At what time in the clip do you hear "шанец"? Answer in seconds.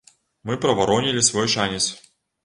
1.55-1.83